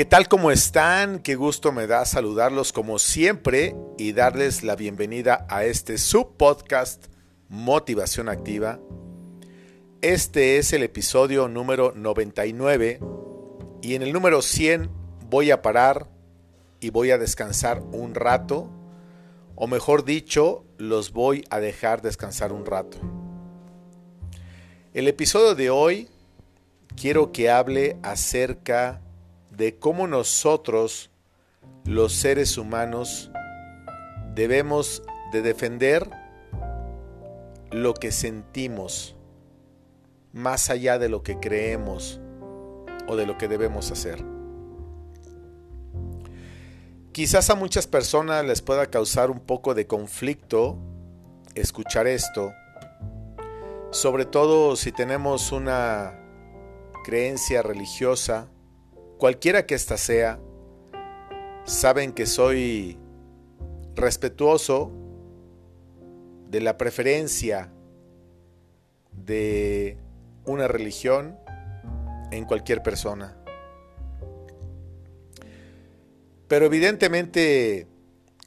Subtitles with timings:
[0.00, 1.18] ¿Qué tal como están?
[1.18, 7.08] Qué gusto me da saludarlos como siempre y darles la bienvenida a este subpodcast
[7.50, 8.80] Motivación Activa.
[10.00, 12.98] Este es el episodio número 99
[13.82, 14.88] y en el número 100
[15.28, 16.08] voy a parar
[16.80, 18.70] y voy a descansar un rato,
[19.54, 22.96] o mejor dicho, los voy a dejar descansar un rato.
[24.94, 26.08] El episodio de hoy
[26.96, 29.02] quiero que hable acerca
[29.50, 31.10] de cómo nosotros,
[31.84, 33.30] los seres humanos,
[34.34, 36.08] debemos de defender
[37.70, 39.16] lo que sentimos
[40.32, 42.20] más allá de lo que creemos
[43.08, 44.24] o de lo que debemos hacer.
[47.12, 50.78] Quizás a muchas personas les pueda causar un poco de conflicto
[51.54, 52.52] escuchar esto,
[53.90, 56.16] sobre todo si tenemos una
[57.04, 58.48] creencia religiosa
[59.20, 60.40] cualquiera que ésta sea,
[61.64, 62.98] saben que soy
[63.94, 64.90] respetuoso
[66.48, 67.70] de la preferencia
[69.12, 69.98] de
[70.46, 71.38] una religión
[72.30, 73.36] en cualquier persona.
[76.48, 77.86] Pero evidentemente,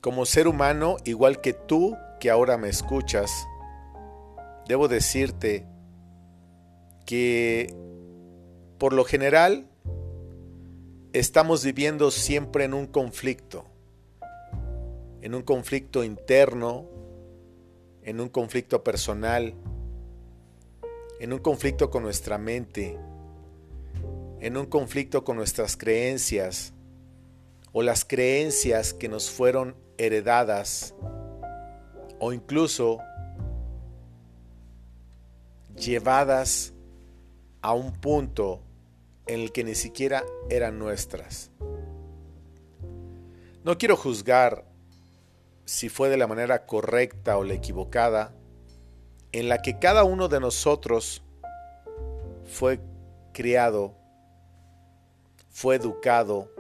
[0.01, 3.31] como ser humano, igual que tú que ahora me escuchas,
[4.67, 5.67] debo decirte
[7.05, 7.75] que
[8.79, 9.69] por lo general
[11.14, 13.66] estamos viviendo siempre en un conflicto,
[15.22, 16.88] en un conflicto interno,
[18.02, 19.53] en un conflicto personal,
[21.19, 22.97] en un conflicto con nuestra mente,
[24.39, 26.73] en un conflicto con nuestras creencias
[27.72, 30.95] o las creencias que nos fueron heredadas
[32.19, 32.97] o incluso
[35.75, 36.73] llevadas
[37.61, 38.64] a un punto
[39.27, 41.52] en el que ni siquiera eran nuestras.
[43.63, 44.66] No quiero juzgar
[45.66, 48.34] si fue de la manera correcta o la equivocada
[49.31, 51.23] en la que cada uno de nosotros
[52.45, 52.79] fue
[53.34, 53.95] criado,
[55.50, 56.51] fue educado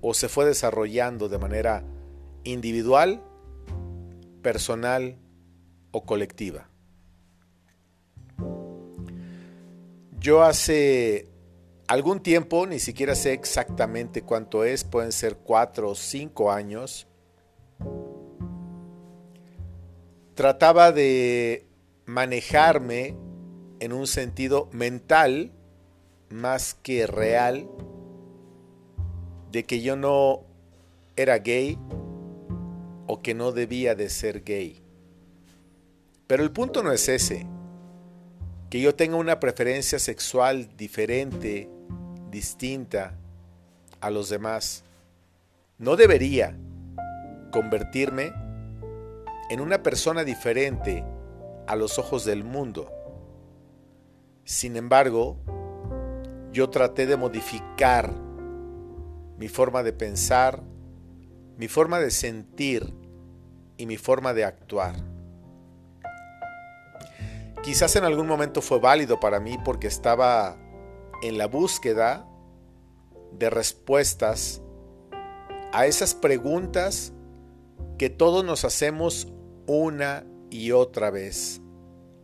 [0.00, 1.84] o se fue desarrollando de manera
[2.44, 3.22] individual,
[4.42, 5.16] personal
[5.92, 6.69] o colectiva.
[10.20, 11.28] Yo hace
[11.88, 17.06] algún tiempo, ni siquiera sé exactamente cuánto es, pueden ser cuatro o cinco años,
[20.34, 21.66] trataba de
[22.04, 23.16] manejarme
[23.80, 25.52] en un sentido mental
[26.28, 27.66] más que real
[29.50, 30.42] de que yo no
[31.16, 31.78] era gay
[33.06, 34.82] o que no debía de ser gay.
[36.26, 37.46] Pero el punto no es ese
[38.70, 41.68] que yo tenga una preferencia sexual diferente,
[42.30, 43.14] distinta
[44.00, 44.84] a los demás,
[45.76, 46.56] no debería
[47.50, 48.32] convertirme
[49.50, 51.04] en una persona diferente
[51.66, 52.92] a los ojos del mundo.
[54.44, 55.36] Sin embargo,
[56.52, 58.12] yo traté de modificar
[59.36, 60.62] mi forma de pensar,
[61.56, 62.94] mi forma de sentir
[63.76, 64.94] y mi forma de actuar.
[67.62, 70.56] Quizás en algún momento fue válido para mí porque estaba
[71.22, 72.26] en la búsqueda
[73.32, 74.62] de respuestas
[75.72, 77.12] a esas preguntas
[77.98, 79.28] que todos nos hacemos
[79.66, 81.60] una y otra vez,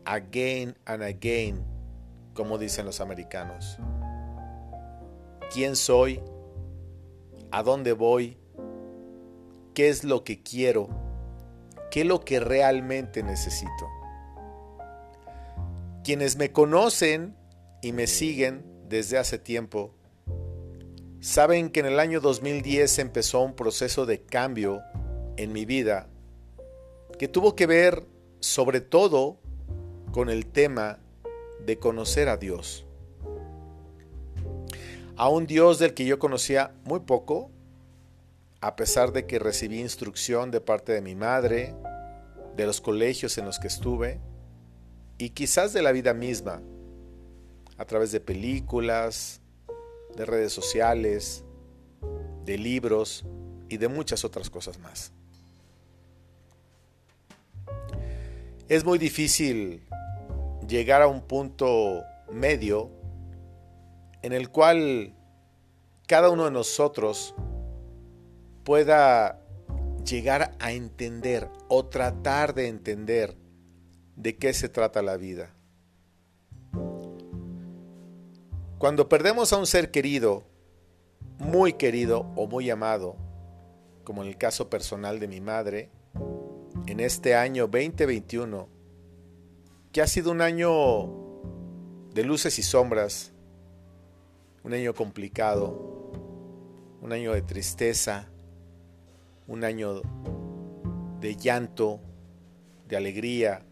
[0.07, 1.63] again and again,
[2.33, 3.79] como dicen los americanos.
[5.53, 6.23] ¿Quién soy?
[7.51, 8.39] ¿A dónde voy?
[9.75, 10.89] ¿Qué es lo que quiero?
[11.91, 13.96] ¿Qué es lo que realmente necesito?
[16.07, 17.35] Quienes me conocen
[17.83, 19.93] y me siguen desde hace tiempo,
[21.19, 24.83] saben que en el año 2010 empezó un proceso de cambio
[25.37, 26.07] en mi vida
[27.19, 28.07] que tuvo que ver
[28.39, 29.41] sobre todo
[30.13, 31.01] con el tema
[31.65, 32.87] de conocer a Dios.
[35.17, 37.51] A un Dios del que yo conocía muy poco,
[38.61, 41.75] a pesar de que recibí instrucción de parte de mi madre,
[42.55, 44.21] de los colegios en los que estuve,
[45.19, 46.63] y quizás de la vida misma,
[47.79, 49.41] a través de películas,
[50.17, 51.45] de redes sociales,
[52.45, 53.25] de libros
[53.69, 55.13] y de muchas otras cosas más.
[58.69, 59.83] Es muy difícil
[60.67, 62.03] llegar a un punto
[62.33, 62.91] medio
[64.23, 65.15] en el cual
[66.07, 67.35] cada uno de nosotros
[68.65, 69.41] pueda
[70.05, 73.37] llegar a entender o tratar de entender
[74.17, 75.55] de qué se trata la vida.
[78.79, 80.45] Cuando perdemos a un ser querido,
[81.39, 83.17] muy querido o muy amado,
[84.05, 85.91] como en el caso personal de mi madre,
[86.87, 88.69] en este año 2021,
[89.93, 91.27] que ha sido un año
[92.13, 93.33] de luces y sombras,
[94.63, 96.13] un año complicado,
[97.01, 98.29] un año de tristeza,
[99.47, 100.03] un año
[101.21, 102.01] de llanto,
[102.89, 103.65] de alegría,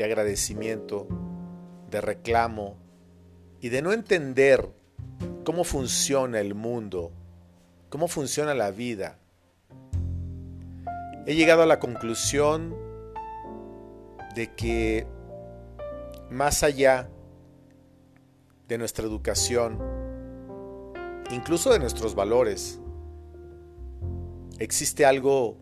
[0.00, 1.06] de agradecimiento,
[1.90, 2.78] de reclamo
[3.60, 4.66] y de no entender
[5.44, 7.12] cómo funciona el mundo,
[7.90, 9.18] cómo funciona la vida.
[11.26, 12.74] He llegado a la conclusión
[14.34, 15.06] de que
[16.30, 17.10] más allá
[18.68, 19.78] de nuestra educación,
[21.30, 22.80] incluso de nuestros valores,
[24.58, 25.58] existe algo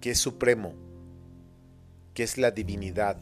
[0.00, 0.74] que es supremo,
[2.14, 3.20] que es la divinidad,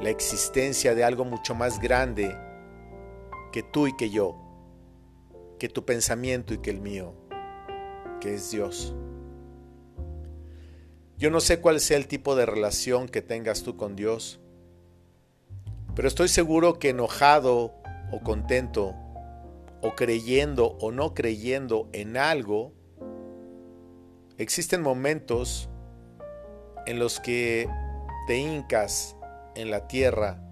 [0.00, 2.36] la existencia de algo mucho más grande
[3.52, 4.36] que tú y que yo,
[5.58, 7.14] que tu pensamiento y que el mío,
[8.20, 8.94] que es Dios.
[11.18, 14.40] Yo no sé cuál sea el tipo de relación que tengas tú con Dios,
[15.94, 17.74] pero estoy seguro que enojado
[18.10, 18.94] o contento,
[19.82, 22.72] o creyendo o no creyendo en algo,
[24.38, 25.68] existen momentos
[26.86, 27.68] en los que
[28.26, 29.16] te hincas
[29.54, 30.42] en la tierra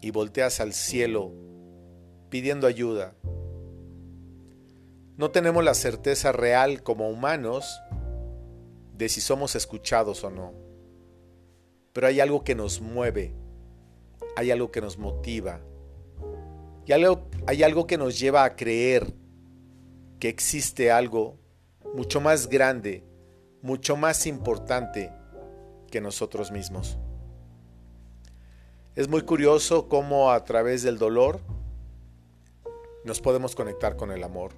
[0.00, 1.32] y volteas al cielo
[2.28, 3.14] pidiendo ayuda.
[5.16, 7.80] No tenemos la certeza real como humanos
[8.92, 10.52] de si somos escuchados o no.
[11.92, 13.34] Pero hay algo que nos mueve,
[14.36, 15.60] hay algo que nos motiva,
[16.86, 19.14] y hay algo que nos lleva a creer
[20.18, 21.38] que existe algo
[21.94, 23.04] mucho más grande,
[23.62, 25.10] mucho más importante
[25.90, 26.98] que nosotros mismos.
[28.96, 31.40] Es muy curioso cómo a través del dolor
[33.04, 34.52] nos podemos conectar con el amor.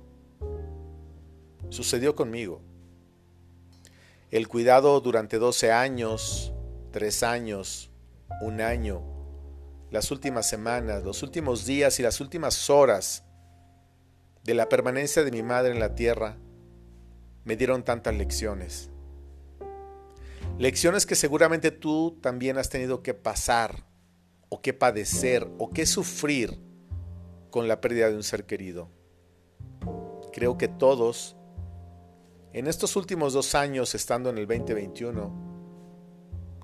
[1.71, 2.61] Sucedió conmigo.
[4.31, 6.53] El cuidado durante 12 años,
[6.91, 7.91] 3 años,
[8.43, 9.03] un año,
[9.91, 13.25] las últimas semanas, los últimos días y las últimas horas
[14.45, 16.37] de la permanencia de mi madre en la tierra
[17.45, 18.91] me dieron tantas lecciones.
[20.59, 23.96] Lecciones que seguramente tú también has tenido que pasar
[24.49, 26.59] o que padecer o que sufrir
[27.51, 28.89] con la pérdida de un ser querido.
[30.33, 31.37] Creo que todos,
[32.53, 35.47] en estos últimos dos años estando en el 2021,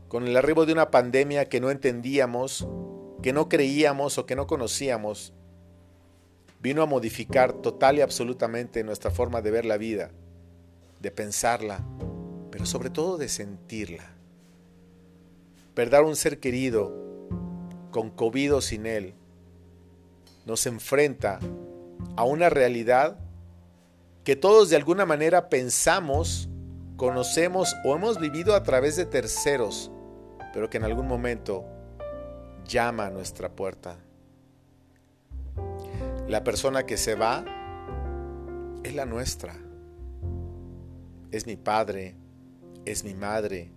[0.09, 2.69] con el arribo de una pandemia que no entendíamos,
[3.23, 5.33] que no creíamos o que no conocíamos,
[6.61, 10.11] vino a modificar total y absolutamente nuestra forma de ver la vida,
[11.01, 11.85] de pensarla,
[12.51, 14.15] pero sobre todo de sentirla.
[15.75, 17.12] Perder un ser querido,
[17.93, 19.15] con COVID o sin él,
[20.45, 21.39] nos enfrenta
[22.17, 23.17] a una realidad
[24.25, 26.49] que todos de alguna manera pensamos,
[26.97, 29.93] conocemos o hemos vivido a través de terceros,
[30.53, 31.65] pero que en algún momento
[32.67, 33.99] llama a nuestra puerta.
[36.29, 37.45] La persona que se va
[38.85, 39.55] es la nuestra.
[41.31, 42.17] Es mi padre,
[42.85, 43.73] es mi madre,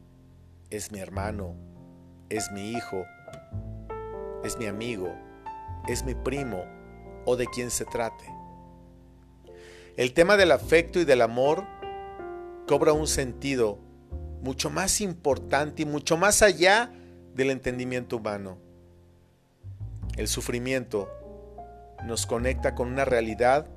[0.69, 1.55] es mi hermano,
[2.29, 3.05] es mi hijo,
[4.45, 5.13] es mi amigo,
[5.87, 6.63] es mi primo
[7.25, 8.25] o de quien se trate.
[9.97, 11.65] El tema del afecto y del amor
[12.67, 13.79] cobra un sentido
[14.41, 16.91] mucho más importante y mucho más allá
[17.33, 18.57] del entendimiento humano.
[20.17, 21.09] El sufrimiento
[22.05, 23.67] nos conecta con una realidad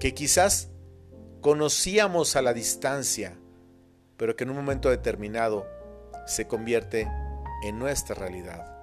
[0.00, 0.70] que quizás
[1.40, 3.36] conocíamos a la distancia,
[4.16, 5.66] pero que en un momento determinado
[6.26, 7.08] se convierte
[7.64, 8.77] en nuestra realidad.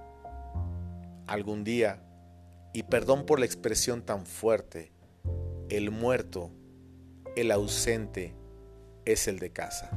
[1.26, 2.02] Algún día
[2.72, 4.92] y perdón por la expresión tan fuerte,
[5.70, 6.50] el muerto,
[7.34, 8.34] el ausente,
[9.06, 9.90] es el de casa.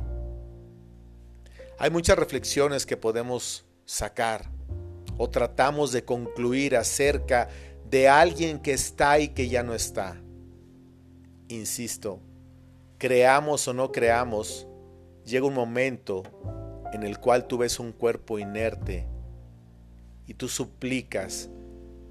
[1.78, 4.50] Hay muchas reflexiones que podemos sacar
[5.18, 7.50] o tratamos de concluir acerca
[7.90, 10.22] de alguien que está y que ya no está.
[11.50, 12.22] Insisto,
[12.98, 14.68] creamos o no creamos,
[15.26, 16.24] llega un momento
[16.94, 19.06] en el cual tú ves un cuerpo inerte
[20.30, 21.50] y tú suplicas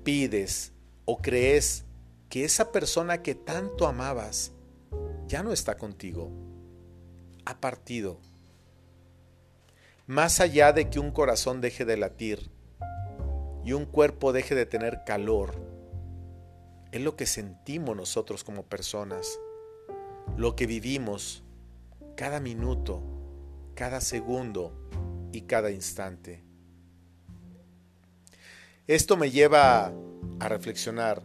[0.03, 0.73] pides
[1.05, 1.85] o crees
[2.29, 4.51] que esa persona que tanto amabas
[5.29, 6.33] ya no está contigo,
[7.45, 8.19] ha partido.
[10.09, 12.51] Más allá de que un corazón deje de latir
[13.65, 15.55] y un cuerpo deje de tener calor,
[16.91, 19.39] es lo que sentimos nosotros como personas,
[20.37, 21.45] lo que vivimos
[22.17, 23.01] cada minuto,
[23.77, 24.73] cada segundo
[25.31, 26.48] y cada instante.
[28.89, 29.93] Esto me lleva
[30.41, 31.23] a reflexionar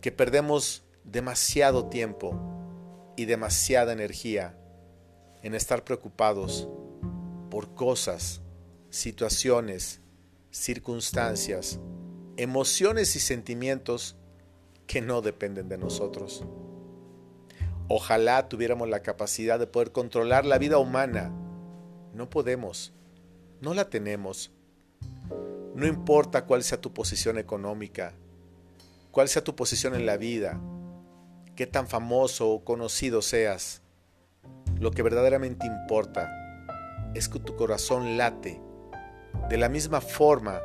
[0.00, 2.36] que perdemos demasiado tiempo
[3.16, 4.58] y demasiada energía
[5.44, 6.68] en estar preocupados
[7.48, 8.40] por cosas,
[8.90, 10.00] situaciones,
[10.50, 11.78] circunstancias,
[12.36, 14.16] emociones y sentimientos
[14.88, 16.44] que no dependen de nosotros.
[17.86, 21.32] Ojalá tuviéramos la capacidad de poder controlar la vida humana.
[22.14, 22.92] No podemos,
[23.60, 24.55] no la tenemos.
[25.76, 28.14] No importa cuál sea tu posición económica,
[29.10, 30.58] cuál sea tu posición en la vida,
[31.54, 33.82] qué tan famoso o conocido seas.
[34.80, 36.32] Lo que verdaderamente importa
[37.14, 38.58] es que tu corazón late
[39.50, 40.62] de la misma forma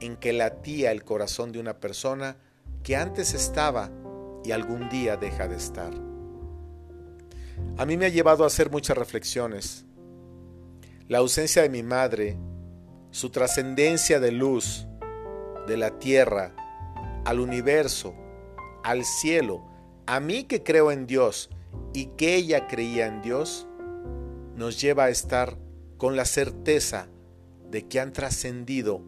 [0.00, 2.36] en que latía el corazón de una persona
[2.82, 3.92] que antes estaba
[4.44, 5.92] y algún día deja de estar.
[7.76, 9.84] A mí me ha llevado a hacer muchas reflexiones.
[11.06, 12.36] La ausencia de mi madre,
[13.10, 14.86] su trascendencia de luz,
[15.66, 16.54] de la tierra,
[17.24, 18.14] al universo,
[18.84, 19.64] al cielo,
[20.06, 21.50] a mí que creo en Dios
[21.92, 23.66] y que ella creía en Dios,
[24.56, 25.56] nos lleva a estar
[25.96, 27.08] con la certeza
[27.70, 29.02] de que han trascendido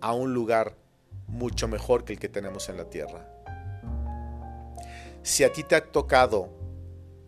[0.00, 0.76] a un lugar
[1.26, 3.30] mucho mejor que el que tenemos en la tierra.
[5.22, 6.50] Si a ti te ha tocado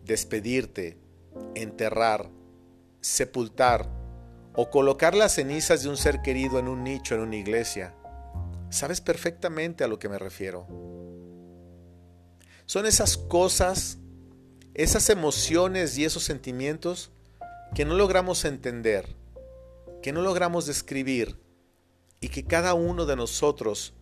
[0.03, 0.99] despedirte,
[1.55, 2.29] enterrar,
[3.01, 3.89] sepultar
[4.59, 7.93] o colocar las cenizas de un ser querido en un nicho en una iglesia,
[8.71, 10.65] sabes perfectamente a lo que me refiero.
[12.65, 13.99] Son esas cosas,
[14.73, 17.11] esas emociones y esos sentimientos
[17.75, 19.05] que no logramos entender,
[20.01, 21.39] que no logramos describir
[22.19, 23.93] y que cada uno de nosotros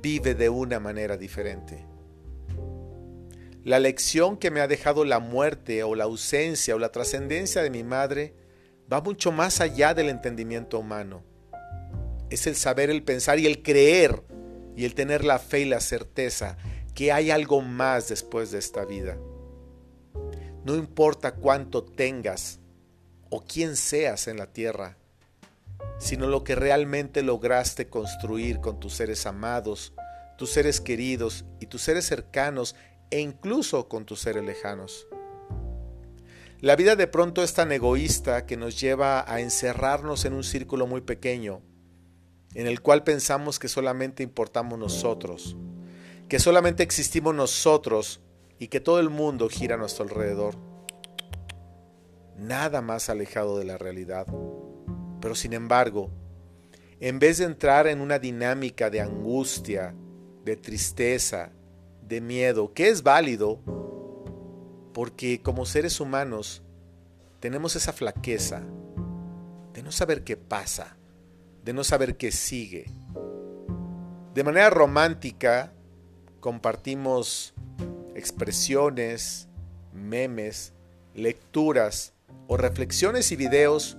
[0.00, 1.84] vive de una manera diferente.
[3.62, 7.68] La lección que me ha dejado la muerte o la ausencia o la trascendencia de
[7.68, 8.41] mi madre
[8.92, 11.22] va mucho más allá del entendimiento humano.
[12.28, 14.22] Es el saber, el pensar y el creer
[14.76, 16.58] y el tener la fe y la certeza
[16.94, 19.16] que hay algo más después de esta vida.
[20.64, 22.60] No importa cuánto tengas
[23.30, 24.98] o quién seas en la tierra,
[25.98, 29.94] sino lo que realmente lograste construir con tus seres amados,
[30.36, 32.76] tus seres queridos y tus seres cercanos
[33.10, 35.06] e incluso con tus seres lejanos.
[36.62, 40.86] La vida de pronto es tan egoísta que nos lleva a encerrarnos en un círculo
[40.86, 41.60] muy pequeño,
[42.54, 45.56] en el cual pensamos que solamente importamos nosotros,
[46.28, 48.20] que solamente existimos nosotros
[48.60, 50.54] y que todo el mundo gira a nuestro alrededor.
[52.38, 54.28] Nada más alejado de la realidad.
[55.20, 56.10] Pero sin embargo,
[57.00, 59.96] en vez de entrar en una dinámica de angustia,
[60.44, 61.50] de tristeza,
[62.02, 63.81] de miedo, que es válido,
[64.92, 66.62] porque como seres humanos
[67.40, 68.62] tenemos esa flaqueza
[69.72, 70.96] de no saber qué pasa,
[71.64, 72.90] de no saber qué sigue.
[74.34, 75.72] De manera romántica
[76.40, 77.54] compartimos
[78.14, 79.48] expresiones,
[79.92, 80.74] memes,
[81.14, 82.14] lecturas
[82.46, 83.96] o reflexiones y videos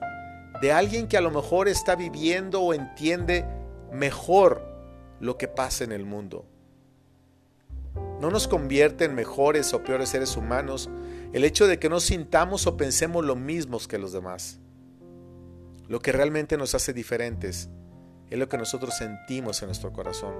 [0.61, 3.45] de alguien que a lo mejor está viviendo o entiende
[3.91, 4.61] mejor
[5.19, 6.45] lo que pasa en el mundo.
[8.23, 10.89] No nos convierte en mejores o peores seres humanos
[11.33, 14.61] el hecho de que no sintamos o pensemos lo mismos que los demás.
[15.89, 17.69] Lo que realmente nos hace diferentes
[18.29, 20.35] es lo que nosotros sentimos en nuestro corazón.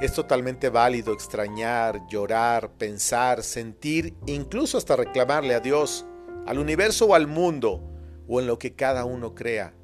[0.00, 6.06] Es totalmente válido extrañar, llorar, pensar, sentir, incluso hasta reclamarle a Dios,
[6.46, 7.82] al universo o al mundo
[8.26, 9.74] o en lo que cada uno crea,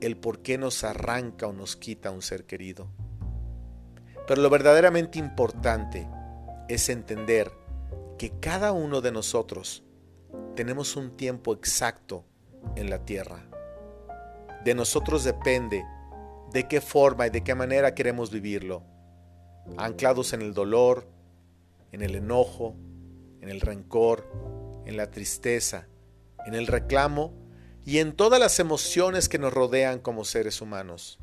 [0.00, 2.92] el por qué nos arranca o nos quita un ser querido.
[4.26, 6.08] Pero lo verdaderamente importante
[6.68, 7.52] es entender
[8.18, 9.84] que cada uno de nosotros
[10.54, 12.24] tenemos un tiempo exacto
[12.74, 13.46] en la tierra.
[14.64, 15.84] De nosotros depende
[16.52, 18.82] de qué forma y de qué manera queremos vivirlo,
[19.76, 21.06] anclados en el dolor,
[21.92, 22.74] en el enojo,
[23.40, 24.26] en el rencor,
[24.86, 25.86] en la tristeza,
[26.46, 27.32] en el reclamo
[27.84, 31.20] y en todas las emociones que nos rodean como seres humanos.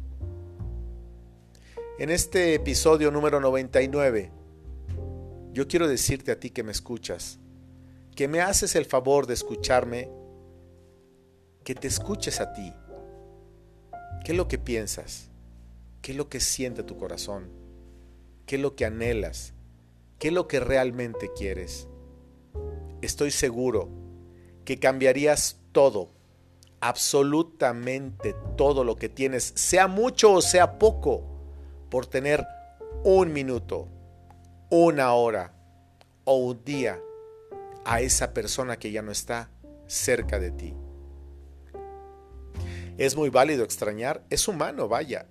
[2.00, 4.32] En este episodio número 99,
[5.52, 7.38] yo quiero decirte a ti que me escuchas,
[8.16, 10.10] que me haces el favor de escucharme,
[11.64, 12.74] que te escuches a ti.
[14.26, 15.30] ¿Qué es lo que piensas?
[16.02, 17.52] ¿Qué es lo que siente tu corazón?
[18.48, 19.54] ¿Qué es lo que anhelas?
[20.18, 21.88] ¿Qué es lo que realmente quieres?
[23.04, 23.90] Estoy seguro
[24.66, 26.10] que cambiarías todo
[26.84, 31.33] absolutamente todo lo que tienes, sea mucho o sea poco,
[31.94, 32.48] por tener
[33.04, 33.88] un minuto,
[34.72, 35.54] una hora
[36.24, 37.00] o un día
[37.86, 39.52] a esa persona que ya no está
[39.86, 40.74] cerca de ti.
[42.98, 45.28] Es muy válido extrañar, es humano, vaya.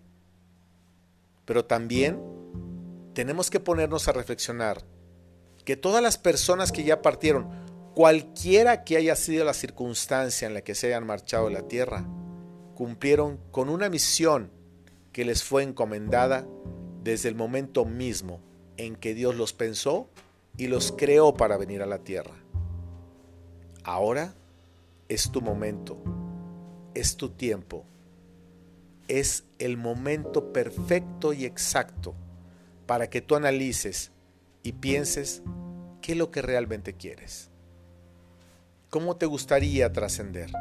[1.46, 2.22] Pero también
[3.12, 4.84] tenemos que ponernos a reflexionar
[5.64, 7.50] que todas las personas que ya partieron,
[7.92, 12.06] cualquiera que haya sido la circunstancia en la que se hayan marchado de la tierra,
[12.76, 14.61] cumplieron con una misión
[15.12, 16.46] que les fue encomendada
[17.02, 18.40] desde el momento mismo
[18.76, 20.08] en que Dios los pensó
[20.56, 22.34] y los creó para venir a la tierra.
[23.84, 24.34] Ahora
[25.08, 25.98] es tu momento,
[26.94, 27.84] es tu tiempo,
[29.08, 32.14] es el momento perfecto y exacto
[32.86, 34.12] para que tú analices
[34.62, 35.42] y pienses
[36.00, 37.50] qué es lo que realmente quieres.
[38.90, 40.52] ¿Cómo te gustaría trascender?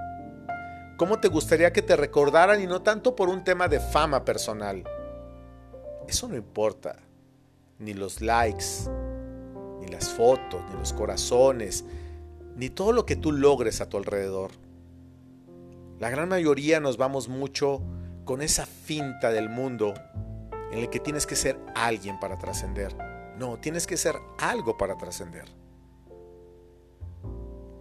[1.02, 4.84] ¿Cómo te gustaría que te recordaran y no tanto por un tema de fama personal?
[6.08, 6.98] Eso no importa.
[7.80, 8.88] Ni los likes,
[9.80, 11.86] ni las fotos, ni los corazones,
[12.56, 14.52] ni todo lo que tú logres a tu alrededor.
[15.98, 17.82] La gran mayoría nos vamos mucho
[18.24, 19.96] con esa finta del mundo
[20.72, 22.96] en el que tienes que ser alguien para trascender.
[23.40, 25.46] No, tienes que ser algo para trascender.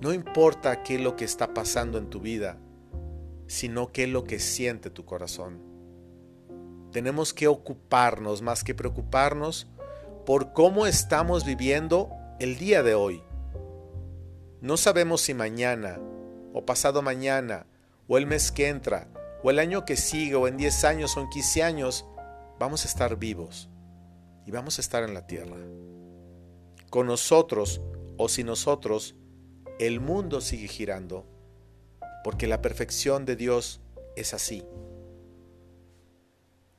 [0.01, 2.57] No importa qué es lo que está pasando en tu vida,
[3.51, 5.61] sino qué es lo que siente tu corazón.
[6.93, 9.67] Tenemos que ocuparnos más que preocuparnos
[10.25, 13.25] por cómo estamos viviendo el día de hoy.
[14.61, 15.99] No sabemos si mañana,
[16.55, 17.67] o pasado mañana,
[18.07, 19.09] o el mes que entra,
[19.43, 22.07] o el año que sigue, o en 10 años, o en 15 años,
[22.61, 23.69] vamos a estar vivos
[24.47, 25.57] y vamos a estar en la tierra.
[26.89, 27.81] Con nosotros
[28.17, 29.17] o sin nosotros,
[29.81, 31.27] el mundo sigue girando,
[32.23, 33.81] porque la perfección de Dios
[34.17, 34.65] es así.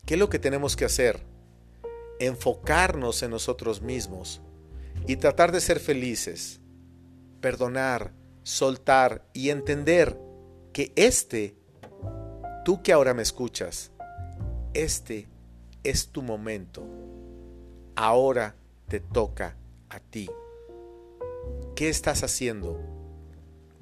[0.05, 1.23] ¿Qué es lo que tenemos que hacer?
[2.19, 4.41] Enfocarnos en nosotros mismos
[5.07, 6.59] y tratar de ser felices,
[7.39, 10.17] perdonar, soltar y entender
[10.73, 11.55] que este,
[12.65, 13.91] tú que ahora me escuchas,
[14.73, 15.27] este
[15.83, 16.85] es tu momento.
[17.95, 18.55] Ahora
[18.87, 19.57] te toca
[19.89, 20.29] a ti.
[21.75, 22.79] ¿Qué estás haciendo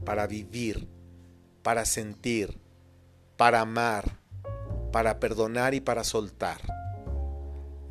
[0.06, 0.88] para vivir,
[1.70, 2.58] para sentir,
[3.38, 4.18] para amar,
[4.92, 6.60] para perdonar y para soltar?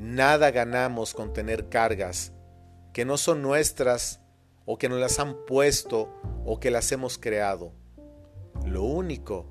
[0.00, 2.32] Nada ganamos con tener cargas
[2.92, 4.18] que no son nuestras
[4.64, 6.12] o que nos las han puesto
[6.44, 7.72] o que las hemos creado.
[8.66, 9.46] Lo único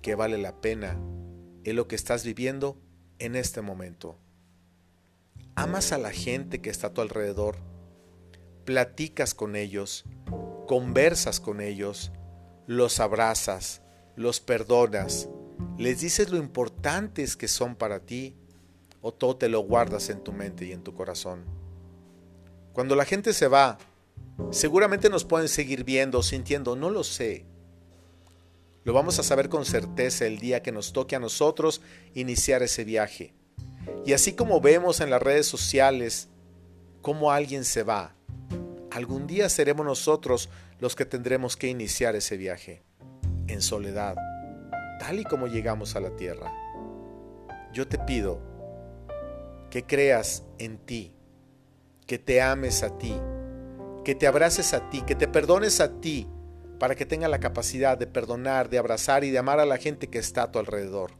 [0.00, 0.98] que vale la pena
[1.62, 2.78] es lo que estás viviendo
[3.18, 4.16] en este momento.
[5.54, 7.56] Amas a la gente que está a tu alrededor,
[8.64, 10.06] platicas con ellos,
[10.66, 12.10] conversas con ellos,
[12.66, 13.82] los abrazas,
[14.16, 15.28] los perdonas,
[15.78, 18.34] les dices lo importantes que son para ti
[19.00, 21.44] o todo te lo guardas en tu mente y en tu corazón.
[22.72, 23.78] Cuando la gente se va,
[24.50, 27.46] seguramente nos pueden seguir viendo, sintiendo, no lo sé.
[28.84, 31.80] Lo vamos a saber con certeza el día que nos toque a nosotros
[32.14, 33.34] iniciar ese viaje.
[34.04, 36.28] Y así como vemos en las redes sociales
[37.02, 38.14] cómo alguien se va,
[38.96, 40.48] algún día seremos nosotros
[40.80, 42.82] los que tendremos que iniciar ese viaje,
[43.46, 44.16] en soledad,
[44.98, 46.50] tal y como llegamos a la tierra.
[47.74, 48.40] Yo te pido
[49.68, 51.12] que creas en ti,
[52.06, 53.20] que te ames a ti,
[54.02, 56.26] que te abraces a ti, que te perdones a ti,
[56.78, 60.06] para que tenga la capacidad de perdonar, de abrazar y de amar a la gente
[60.06, 61.10] que está a tu alrededor.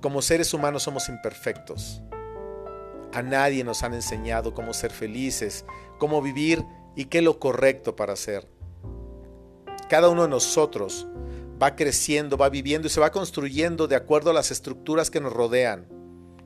[0.00, 2.00] Como seres humanos somos imperfectos.
[3.12, 5.66] A nadie nos han enseñado cómo ser felices,
[5.98, 6.64] cómo vivir
[6.96, 8.48] y qué es lo correcto para hacer.
[9.88, 11.06] Cada uno de nosotros
[11.62, 15.32] va creciendo, va viviendo y se va construyendo de acuerdo a las estructuras que nos
[15.32, 15.86] rodean,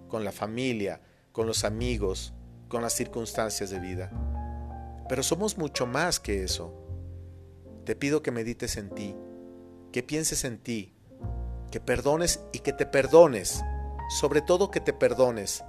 [0.09, 1.01] con la familia,
[1.33, 2.35] con los amigos,
[2.69, 4.11] con las circunstancias de vida.
[5.09, 6.75] Pero somos mucho más que eso.
[7.85, 9.15] Te pido que medites en ti,
[9.93, 10.95] que pienses en ti,
[11.71, 13.63] que perdones y que te perdones,
[14.19, 15.63] sobre todo que te perdones,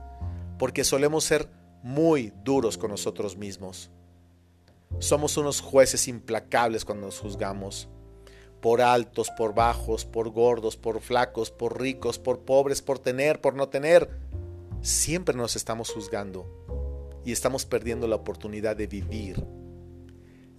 [0.57, 1.49] porque solemos ser
[1.83, 3.91] muy duros con nosotros mismos.
[4.99, 7.87] Somos unos jueces implacables cuando nos juzgamos,
[8.61, 13.53] por altos, por bajos, por gordos, por flacos, por ricos, por pobres, por tener, por
[13.53, 14.09] no tener.
[14.81, 16.47] Siempre nos estamos juzgando
[17.23, 19.45] y estamos perdiendo la oportunidad de vivir.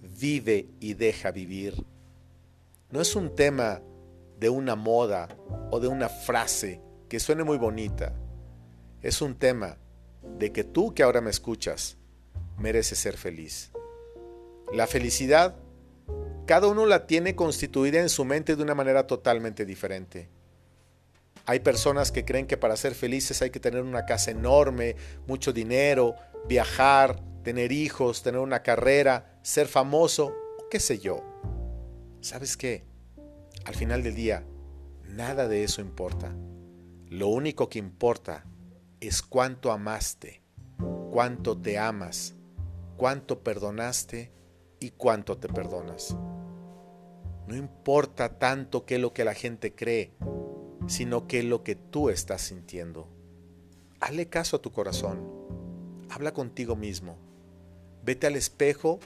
[0.01, 1.85] Vive y deja vivir.
[2.91, 3.81] No es un tema
[4.39, 5.27] de una moda
[5.71, 8.13] o de una frase que suene muy bonita.
[9.01, 9.77] Es un tema
[10.23, 11.97] de que tú que ahora me escuchas
[12.57, 13.71] mereces ser feliz.
[14.73, 15.55] La felicidad,
[16.45, 20.29] cada uno la tiene constituida en su mente de una manera totalmente diferente.
[21.45, 25.53] Hay personas que creen que para ser felices hay que tener una casa enorme, mucho
[25.53, 26.15] dinero,
[26.47, 30.27] viajar, tener hijos, tener una carrera, ser famoso,
[30.59, 31.23] o qué sé yo.
[32.21, 32.83] ¿Sabes qué?
[33.65, 34.43] Al final del día,
[35.07, 36.35] nada de eso importa.
[37.07, 38.45] Lo único que importa
[38.99, 40.41] es cuánto amaste,
[41.11, 42.35] cuánto te amas,
[42.97, 44.31] cuánto perdonaste
[44.79, 46.17] y cuánto te perdonas.
[47.47, 50.13] No importa tanto qué es lo que la gente cree,
[50.87, 53.07] sino qué es lo que tú estás sintiendo.
[54.01, 55.19] Hazle caso a tu corazón.
[56.09, 57.17] Habla contigo mismo.
[58.03, 58.99] Vete al espejo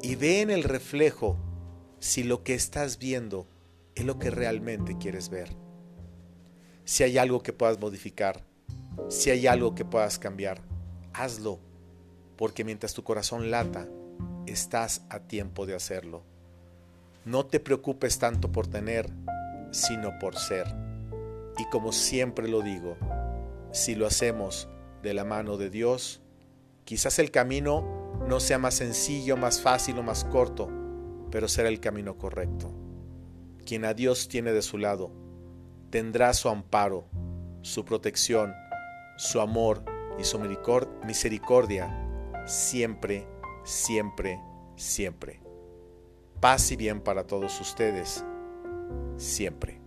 [0.00, 1.36] y ve en el reflejo
[1.98, 3.46] si lo que estás viendo
[3.94, 5.50] es lo que realmente quieres ver.
[6.84, 8.47] Si hay algo que puedas modificar,
[9.08, 10.60] si hay algo que puedas cambiar,
[11.12, 11.58] hazlo,
[12.36, 13.88] porque mientras tu corazón lata,
[14.46, 16.22] estás a tiempo de hacerlo.
[17.24, 19.10] No te preocupes tanto por tener,
[19.70, 20.66] sino por ser.
[21.58, 22.96] Y como siempre lo digo,
[23.72, 24.68] si lo hacemos
[25.02, 26.20] de la mano de Dios,
[26.84, 30.70] quizás el camino no sea más sencillo, más fácil o más corto,
[31.30, 32.72] pero será el camino correcto.
[33.66, 35.12] Quien a Dios tiene de su lado,
[35.90, 37.04] tendrá su amparo,
[37.62, 38.54] su protección,
[39.18, 39.84] su amor
[40.16, 41.92] y su misericordia
[42.46, 43.26] siempre,
[43.64, 44.40] siempre,
[44.76, 45.40] siempre.
[46.40, 48.24] Paz y bien para todos ustedes,
[49.16, 49.77] siempre.